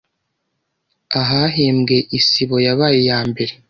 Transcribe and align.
ahahembwe 1.21 1.95
Isibo 2.17 2.55
yabaye 2.65 2.97
Iya 3.03 3.19
mbere 3.29 3.53